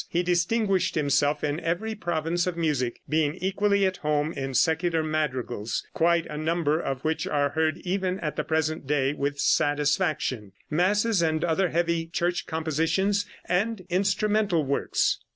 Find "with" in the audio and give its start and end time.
9.13-9.37